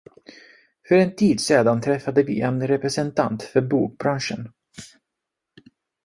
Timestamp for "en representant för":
2.41-3.61